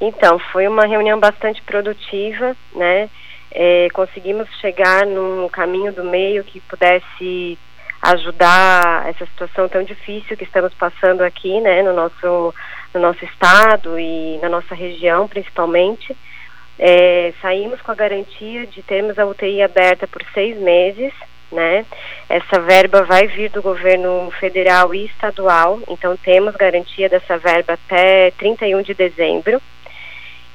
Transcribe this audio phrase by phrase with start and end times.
[0.00, 3.08] Então, foi uma reunião bastante produtiva, né?
[3.50, 7.58] É, conseguimos chegar num caminho do meio que pudesse
[8.02, 12.54] ajudar essa situação tão difícil que estamos passando aqui, né, no nosso,
[12.94, 16.16] no nosso estado e na nossa região, principalmente.
[16.78, 21.12] É, saímos com a garantia de termos a UTI aberta por seis meses,
[21.50, 21.86] né?
[22.28, 28.30] Essa verba vai vir do governo federal e estadual, então temos garantia dessa verba até
[28.32, 29.60] 31 de dezembro.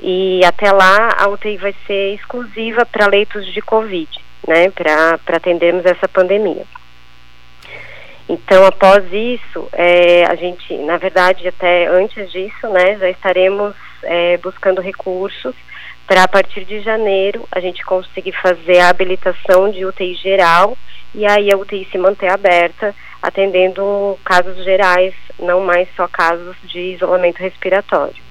[0.02, 4.09] E até lá a UTI vai ser exclusiva para leitos de Covid,
[4.48, 4.70] né?
[4.71, 6.66] Para atendermos essa pandemia.
[8.27, 14.38] Então, após isso, é, a gente, na verdade, até antes disso, né, já estaremos é,
[14.38, 15.53] buscando recursos
[16.07, 20.77] para a partir de janeiro a gente conseguir fazer a habilitação de UTI geral
[21.13, 26.79] e aí a UTI se manter aberta, atendendo casos gerais, não mais só casos de
[26.79, 28.30] isolamento respiratório.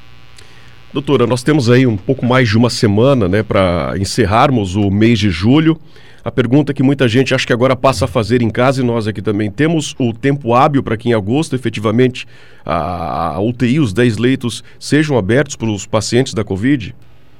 [0.92, 5.20] Doutora, nós temos aí um pouco mais de uma semana né, para encerrarmos o mês
[5.20, 5.78] de julho.
[6.24, 9.06] A pergunta que muita gente acha que agora passa a fazer em casa e nós
[9.06, 9.52] aqui também.
[9.52, 12.26] Temos o tempo hábil para que em agosto, efetivamente,
[12.66, 16.92] a, UTI, os 10 leitos, sejam abertos para os pacientes da Covid?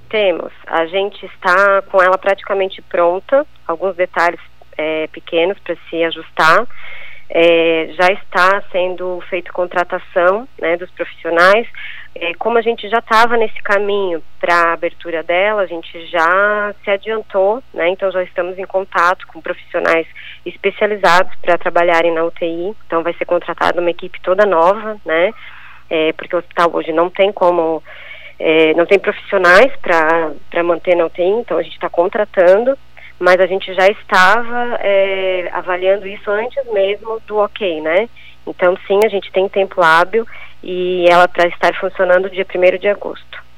[0.08, 0.53] Temos.
[0.69, 4.41] A gente está com ela praticamente pronta, alguns detalhes
[4.78, 6.66] é, pequenos para se ajustar.
[7.33, 11.67] É, já está sendo feita contratação né, dos profissionais.
[12.12, 16.75] É, como a gente já estava nesse caminho para a abertura dela, a gente já
[16.83, 20.09] se adiantou, né, então já estamos em contato com profissionais
[20.45, 22.75] especializados para trabalharem na UTI.
[22.87, 25.33] Então vai ser contratada uma equipe toda nova, né,
[25.89, 27.81] é, porque o hospital hoje não tem como
[28.41, 32.77] é, não tem profissionais para manter na UTI, então a gente está contratando,
[33.20, 38.08] mas a gente já estava é, avaliando isso antes mesmo do ok, né?
[38.46, 40.26] Então, sim, a gente tem tempo hábil
[40.62, 43.50] e ela para estar funcionando dia 1 de agosto.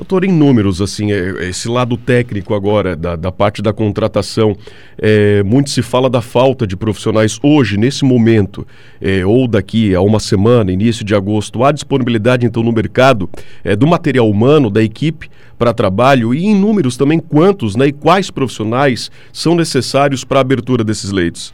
[0.00, 4.56] Doutor, em números, assim, é, esse lado técnico agora, da, da parte da contratação,
[4.96, 8.66] é, muito se fala da falta de profissionais hoje, nesse momento,
[8.98, 11.62] é, ou daqui a uma semana, início de agosto.
[11.62, 13.28] Há disponibilidade, então, no mercado
[13.62, 15.28] é, do material humano, da equipe
[15.58, 20.40] para trabalho e em números também quantos né, e quais profissionais são necessários para a
[20.40, 21.52] abertura desses leitos?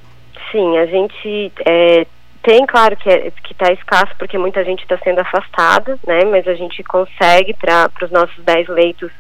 [0.52, 2.06] Sim, a gente é,
[2.46, 6.24] tem, claro, que é, está escasso porque muita gente está sendo afastada, né?
[6.24, 9.10] Mas a gente consegue para os nossos 10 leitos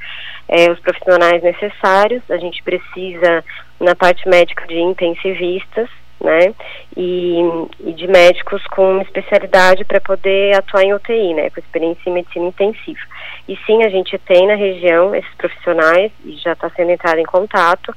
[0.48, 2.22] é, os profissionais necessários.
[2.30, 3.44] A gente precisa,
[3.80, 5.88] na parte médica, de intensivistas,
[6.20, 6.54] né?
[6.96, 7.40] E,
[7.80, 11.50] e de médicos com especialidade para poder atuar em UTI, né?
[11.50, 13.00] Com experiência em medicina intensiva.
[13.48, 17.24] E sim, a gente tem na região esses profissionais e já está sendo entrado em
[17.24, 17.92] contato.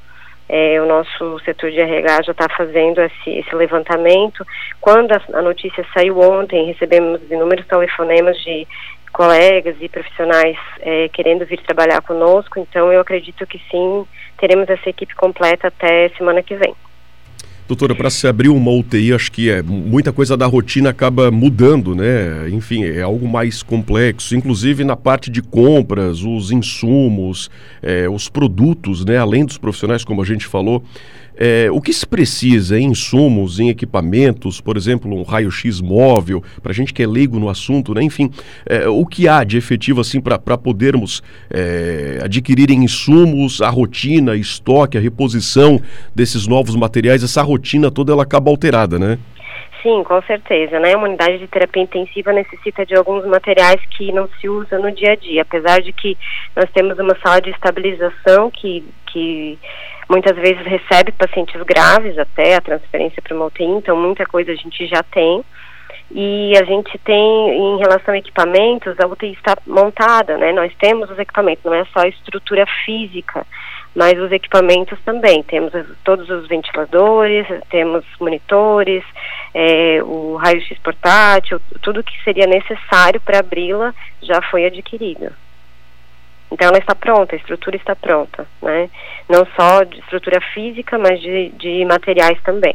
[0.52, 4.44] É, o nosso setor de RH já está fazendo esse, esse, levantamento.
[4.80, 8.66] Quando a, a, notícia saiu ontem, recebemos inúmeros telefonemas de
[9.12, 14.04] colegas e profissionais é, querendo vir trabalhar conosco, então eu acredito que sim,
[14.38, 16.74] teremos essa equipe completa até semana que vem.
[17.70, 21.94] Doutora, para se abrir uma UTI, acho que é muita coisa da rotina acaba mudando,
[21.94, 22.50] né?
[22.50, 27.48] Enfim, é algo mais complexo, inclusive na parte de compras, os insumos,
[27.80, 29.18] é, os produtos, né?
[29.18, 30.82] Além dos profissionais, como a gente falou.
[31.36, 36.72] É, o que se precisa em insumos, em equipamentos, por exemplo, um raio-x móvel, para
[36.72, 38.02] a gente que é leigo no assunto, né?
[38.02, 38.30] enfim,
[38.66, 44.36] é, o que há de efetivo assim para podermos é, adquirir em insumos, a rotina,
[44.36, 45.80] estoque, a reposição
[46.14, 49.18] desses novos materiais, essa rotina toda ela acaba alterada, né?
[49.82, 50.94] Sim, com certeza, né?
[50.94, 55.12] Uma unidade de terapia intensiva necessita de alguns materiais que não se usa no dia
[55.12, 56.18] a dia, apesar de que
[56.54, 59.58] nós temos uma sala de estabilização que, que
[60.10, 64.56] muitas vezes recebe pacientes graves até a transferência para uma UTI, então muita coisa a
[64.56, 65.42] gente já tem.
[66.12, 67.16] E a gente tem,
[67.56, 70.52] em relação a equipamentos, a UTI está montada, né?
[70.52, 73.46] Nós temos os equipamentos, não é só a estrutura física,
[73.94, 75.44] mas os equipamentos também.
[75.44, 75.72] Temos
[76.02, 79.04] todos os ventiladores, temos monitores,
[79.54, 85.32] é, o raio-x portátil, tudo que seria necessário para abri-la já foi adquirido.
[86.50, 88.90] Então ela está pronta, a estrutura está pronta, né?
[89.28, 92.74] Não só de estrutura física, mas de, de materiais também.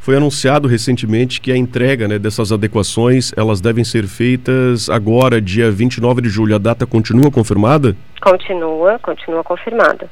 [0.00, 5.70] Foi anunciado recentemente que a entrega né, dessas adequações elas devem ser feitas agora, dia
[5.70, 6.54] 29 de julho.
[6.54, 7.96] A data continua confirmada?
[8.22, 10.08] Continua, continua confirmada.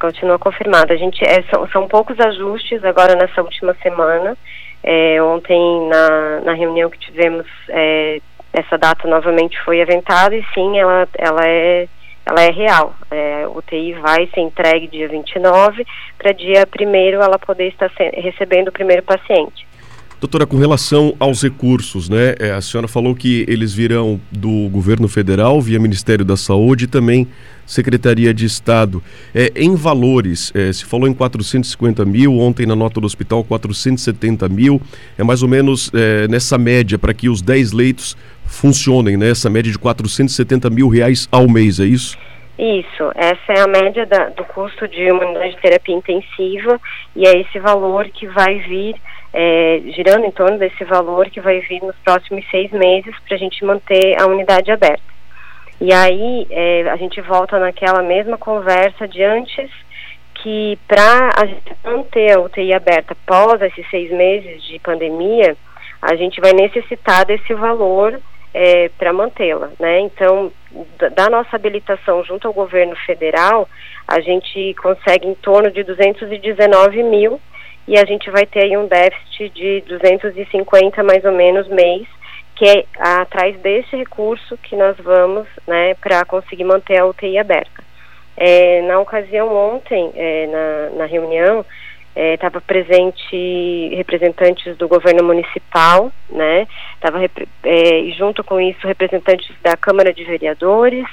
[0.00, 0.94] Continua confirmada.
[0.94, 4.36] A gente é, são, são poucos ajustes agora nessa última semana.
[4.82, 8.20] É, ontem na, na reunião que tivemos é,
[8.52, 11.88] essa data novamente foi aventada e sim, ela, ela é
[12.24, 12.94] ela é real.
[13.10, 15.84] É, o UTI vai ser entregue dia 29
[16.16, 19.66] para dia 1 ela poder estar recebendo o primeiro paciente.
[20.22, 22.36] Doutora, com relação aos recursos, né?
[22.38, 26.86] É, a senhora falou que eles virão do governo federal via Ministério da Saúde e
[26.86, 27.26] também
[27.66, 29.02] Secretaria de Estado.
[29.34, 34.48] É, em valores, é, se falou em 450 mil, ontem na nota do hospital 470
[34.48, 34.80] mil,
[35.18, 38.16] é mais ou menos é, nessa média para que os 10 leitos
[38.52, 39.30] funcionem, né?
[39.30, 42.18] Essa média de 470 mil reais ao mês, é isso?
[42.58, 46.80] Isso, essa é a média da, do custo de uma unidade de terapia intensiva
[47.16, 48.94] e é esse valor que vai vir
[49.32, 53.38] é, girando em torno desse valor que vai vir nos próximos seis meses para a
[53.38, 55.02] gente manter a unidade aberta.
[55.80, 59.70] E aí é, a gente volta naquela mesma conversa de antes
[60.34, 65.56] que para a gente manter a UTI aberta após esses seis meses de pandemia,
[66.00, 68.20] a gente vai necessitar desse valor
[68.54, 70.00] é, para mantê-la, né?
[70.00, 70.52] Então,
[71.14, 73.68] da nossa habilitação junto ao governo federal,
[74.06, 77.40] a gente consegue em torno de 219 mil
[77.86, 82.06] e a gente vai ter aí um déficit de 250 mais ou menos mês,
[82.54, 87.82] que é atrás desse recurso que nós vamos, né, para conseguir manter a UTI aberta.
[88.36, 91.64] É, na ocasião ontem, é, na, na reunião,
[92.14, 96.66] estava é, presente representantes do governo municipal, né?
[97.00, 101.06] Tava é, e junto com isso representantes da Câmara de Vereadores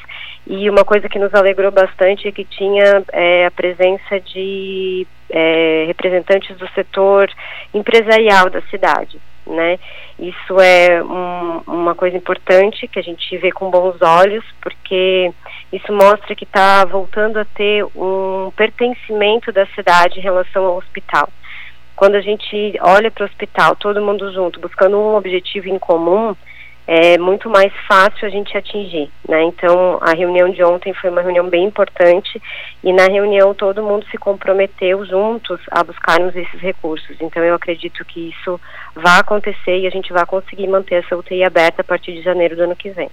[0.45, 5.85] e uma coisa que nos alegrou bastante é que tinha é, a presença de é,
[5.87, 7.29] representantes do setor
[7.73, 9.19] empresarial da cidade,
[9.49, 9.79] né?
[10.17, 15.31] Isso é um, uma coisa importante que a gente vê com bons olhos, porque
[15.73, 21.29] isso mostra que está voltando a ter um pertencimento da cidade em relação ao hospital.
[21.95, 26.35] Quando a gente olha para o hospital, todo mundo junto, buscando um objetivo em comum,
[26.91, 29.43] é muito mais fácil a gente atingir, né?
[29.43, 32.41] Então, a reunião de ontem foi uma reunião bem importante
[32.83, 37.15] e na reunião todo mundo se comprometeu juntos a buscarmos esses recursos.
[37.21, 38.59] Então, eu acredito que isso
[38.95, 42.55] vai acontecer e a gente vai conseguir manter essa UTI aberta a partir de janeiro
[42.55, 43.11] do ano que vem.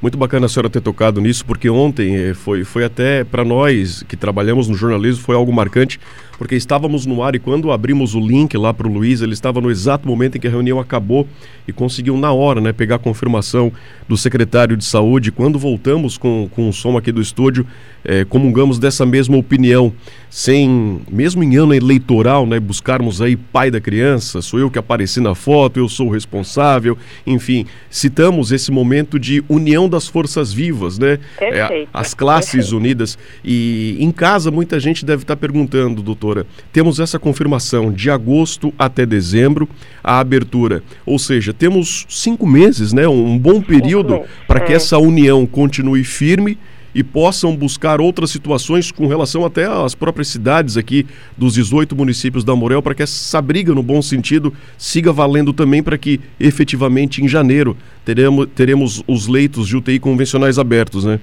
[0.00, 4.04] Muito bacana a senhora ter tocado nisso, porque ontem eh, foi, foi até para nós
[4.04, 5.98] que trabalhamos no jornalismo, foi algo marcante,
[6.38, 9.60] porque estávamos no ar e quando abrimos o link lá para o Luiz, ele estava
[9.60, 11.26] no exato momento em que a reunião acabou
[11.66, 13.72] e conseguiu na hora né, pegar a confirmação
[14.08, 15.32] do secretário de saúde.
[15.32, 17.66] Quando voltamos com, com o som aqui do estúdio,
[18.04, 19.92] é, comungamos dessa mesma opinião,
[20.30, 25.20] sem, mesmo em ano eleitoral, né, buscarmos aí pai da criança, sou eu que apareci
[25.20, 26.96] na foto, eu sou o responsável,
[27.26, 31.18] enfim, citamos esse momento de união das forças vivas, né?
[31.40, 32.76] É, as classes perfeito.
[32.76, 33.18] unidas.
[33.44, 39.04] E em casa muita gente deve estar perguntando, doutora, temos essa confirmação de agosto até
[39.06, 39.68] dezembro,
[40.02, 43.06] a abertura, ou seja, temos cinco meses, né?
[43.08, 44.76] Um bom período para que é.
[44.76, 46.58] essa união continue firme
[46.94, 51.06] e possam buscar outras situações com relação até às próprias cidades aqui
[51.36, 55.82] dos 18 municípios da Morel, para que essa briga, no bom sentido, siga valendo também
[55.82, 61.20] para que efetivamente em janeiro teremos, teremos os leitos de UTI convencionais abertos, né?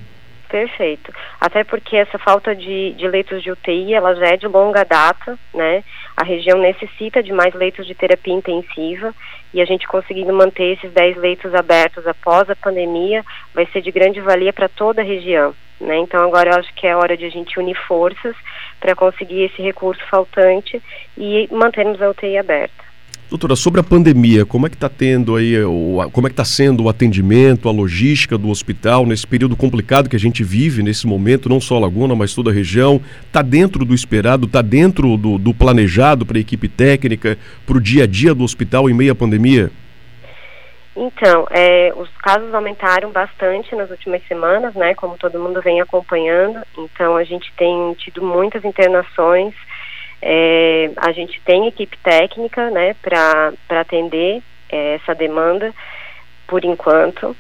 [0.55, 1.13] Perfeito.
[1.37, 5.37] Até porque essa falta de, de leitos de UTI, ela já é de longa data,
[5.53, 5.83] né?
[6.15, 9.13] A região necessita de mais leitos de terapia intensiva
[9.53, 13.21] e a gente conseguindo manter esses 10 leitos abertos após a pandemia
[13.53, 15.97] vai ser de grande valia para toda a região, né?
[15.97, 18.33] Então agora eu acho que é hora de a gente unir forças
[18.79, 20.81] para conseguir esse recurso faltante
[21.17, 22.85] e mantermos a UTI aberta.
[23.27, 25.56] Doutora, sobre a pandemia, como é que está tendo aí,
[26.12, 30.16] como é que está sendo o atendimento, a logística do hospital nesse período complicado que
[30.16, 33.01] a gente vive nesse momento, não só a Laguna, mas toda a região?
[33.25, 37.82] Está dentro do esperado, está dentro do, do planejado para a equipe técnica, para o
[37.82, 39.72] dia a dia do hospital em meio à pandemia?
[40.96, 44.94] Então, é, os casos aumentaram bastante nas últimas semanas, né?
[44.94, 46.62] Como todo mundo vem acompanhando.
[46.77, 49.53] Então, a gente tem tido muitas internações.
[50.22, 55.74] É, a gente tem equipe técnica, né, para atender é, essa demanda,
[56.48, 57.36] por enquanto.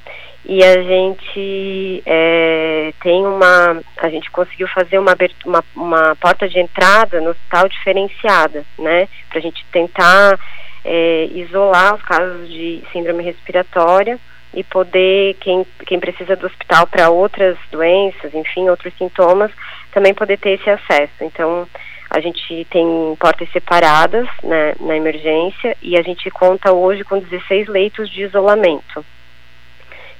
[0.47, 6.59] E a gente é, tem uma, a gente conseguiu fazer uma, uma, uma porta de
[6.59, 10.39] entrada no hospital diferenciada, né, para a gente tentar
[10.83, 14.19] é, isolar os casos de síndrome respiratória
[14.53, 19.51] e poder, quem, quem precisa do hospital para outras doenças, enfim, outros sintomas,
[19.91, 21.13] também poder ter esse acesso.
[21.21, 21.67] Então,
[22.09, 27.67] a gente tem portas separadas né, na emergência e a gente conta hoje com 16
[27.67, 29.05] leitos de isolamento.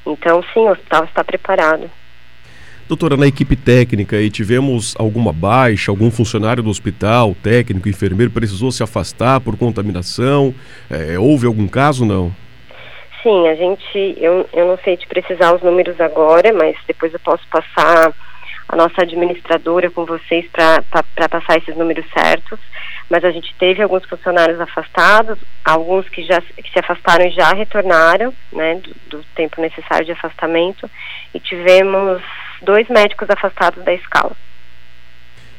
[0.05, 1.89] Então, sim, o hospital está preparado.
[2.87, 8.71] Doutora, na equipe técnica aí tivemos alguma baixa, algum funcionário do hospital, técnico, enfermeiro, precisou
[8.71, 10.53] se afastar por contaminação?
[10.87, 12.31] É, houve algum caso, não?
[13.23, 17.19] Sim, a gente, eu, eu não sei te precisar os números agora, mas depois eu
[17.21, 18.13] posso passar
[18.67, 22.60] a nossa administradora com vocês para passar esses números certos.
[23.10, 27.53] mas a gente teve alguns funcionários afastados, alguns que já que se afastaram e já
[27.53, 30.89] retornaram, né, do, do tempo necessário de afastamento,
[31.34, 32.22] e tivemos
[32.62, 34.36] dois médicos afastados da escala.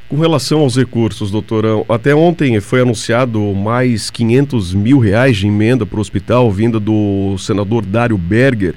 [0.09, 5.85] Com relação aos recursos, doutora, até ontem foi anunciado mais 500 mil reais de emenda
[5.85, 8.77] para o hospital, vinda do senador Dário Berger.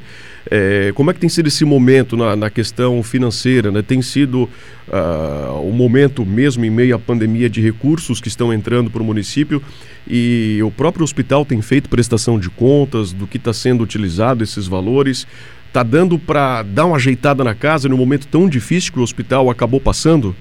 [0.51, 3.71] É, como é que tem sido esse momento na, na questão financeira?
[3.71, 3.83] Né?
[3.83, 4.49] Tem sido
[4.87, 9.05] uh, o momento mesmo em meio à pandemia de recursos que estão entrando para o
[9.05, 9.61] município
[10.07, 14.65] e o próprio hospital tem feito prestação de contas do que está sendo utilizado, esses
[14.65, 15.27] valores.
[15.67, 19.51] Está dando para dar uma ajeitada na casa no momento tão difícil que o hospital
[19.51, 20.35] acabou passando?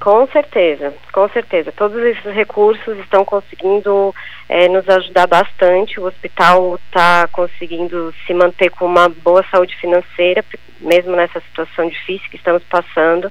[0.00, 1.72] Com certeza, com certeza.
[1.72, 4.14] Todos esses recursos estão conseguindo
[4.48, 5.98] é, nos ajudar bastante.
[5.98, 10.44] O hospital está conseguindo se manter com uma boa saúde financeira,
[10.80, 13.30] mesmo nessa situação difícil que estamos passando.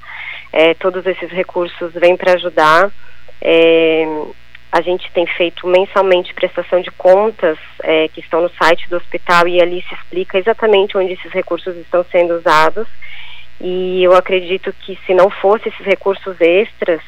[0.51, 2.91] É, todos esses recursos vêm para ajudar.
[3.41, 4.05] É,
[4.69, 7.57] a gente tem feito mensalmente prestação de contas
[8.13, 12.05] que estão no site do hospital e ali se explica exatamente onde esses recursos estão
[12.11, 12.85] sendo usados.
[13.59, 17.01] E eu acredito que se não fosse esses recursos extras,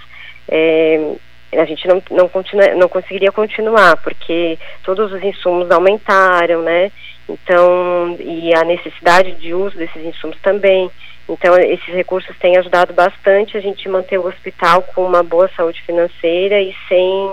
[0.47, 1.15] é,
[1.53, 6.91] a gente não, não, continua, não conseguiria continuar, porque todos os insumos aumentaram, né?
[7.27, 10.89] Então, e a necessidade de uso desses insumos também.
[11.27, 15.81] Então, esses recursos têm ajudado bastante a gente manter o hospital com uma boa saúde
[15.83, 17.31] financeira e sem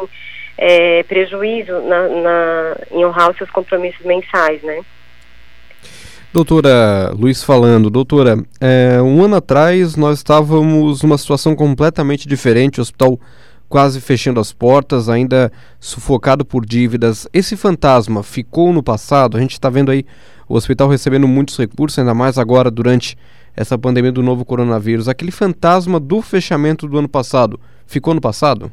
[0.59, 4.83] é, prejuízo na, na, em honrar os seus compromissos mensais, né?
[6.37, 12.83] Doutora Luiz falando, doutora, é, um ano atrás nós estávamos numa situação completamente diferente, o
[12.83, 13.19] hospital
[13.71, 15.51] quase fechando as portas, ainda
[15.81, 17.27] sufocado por dívidas.
[17.33, 19.39] Esse fantasma ficou no passado?
[19.39, 20.05] A gente está vendo aí
[20.47, 23.17] o hospital recebendo muitos recursos, ainda mais agora durante
[23.57, 25.09] essa pandemia do novo coronavírus.
[25.09, 28.71] Aquele fantasma do fechamento do ano passado, ficou no passado?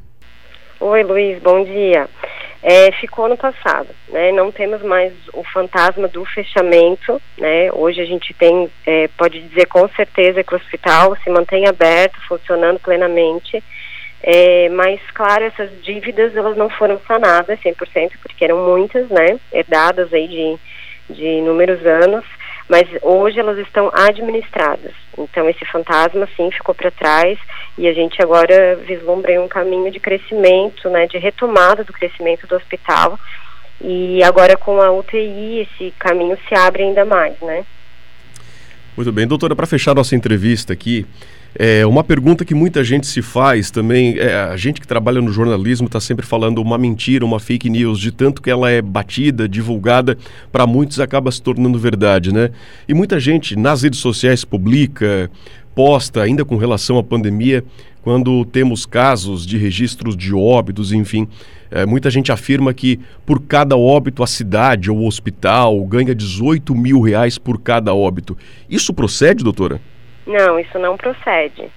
[0.82, 2.10] Oi, Luiz, bom dia
[2.64, 4.32] é, ficou no passado, né?
[4.32, 7.70] Não temos mais o fantasma do fechamento, né?
[7.74, 12.18] Hoje a gente tem, é, pode dizer com certeza que o hospital se mantém aberto,
[12.26, 13.62] funcionando plenamente,
[14.24, 19.38] é, mas claro, essas dívidas elas não foram sanadas 100%, porque eram muitas, né?
[19.52, 22.24] Herdadas aí de, de inúmeros anos,
[22.70, 24.94] mas hoje elas estão administradas.
[25.34, 27.40] Então esse fantasma sim ficou para trás
[27.76, 32.56] e a gente agora vislumbra um caminho de crescimento, né, de retomada do crescimento do
[32.56, 33.20] hospital.
[33.82, 37.66] E agora com a UTI esse caminho se abre ainda mais, né?
[38.96, 41.04] Muito bem, doutora, para fechar nossa entrevista aqui,
[41.56, 45.32] é uma pergunta que muita gente se faz também, é, a gente que trabalha no
[45.32, 49.48] jornalismo está sempre falando uma mentira, uma fake news, de tanto que ela é batida,
[49.48, 50.18] divulgada,
[50.52, 52.50] para muitos acaba se tornando verdade, né?
[52.88, 55.30] E muita gente nas redes sociais publica,
[55.76, 57.64] posta, ainda com relação à pandemia,
[58.02, 61.28] quando temos casos de registros de óbitos, enfim,
[61.72, 66.76] é, muita gente afirma que por cada óbito a cidade ou o hospital ganha 18
[66.76, 68.38] mil reais por cada óbito.
[68.70, 69.80] Isso procede, doutora?
[70.26, 71.70] Não, isso não procede.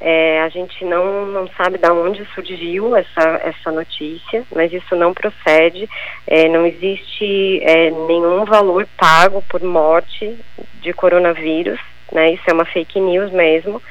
[0.00, 5.12] É, a gente não, não sabe de onde surgiu essa, essa notícia, mas isso não
[5.12, 5.88] procede.
[6.26, 10.38] É, não existe é, nenhum valor pago por morte
[10.80, 11.80] de coronavírus,
[12.12, 12.32] né?
[12.32, 13.82] Isso é uma fake news mesmo.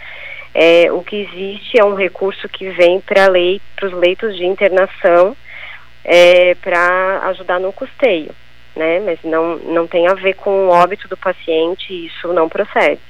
[0.53, 5.35] É, o que existe é um recurso que vem para lei, os leitos de internação
[6.05, 8.31] é, para ajudar no custeio,
[8.75, 9.01] né?
[9.01, 13.01] Mas não, não tem a ver com o óbito do paciente, isso não procede.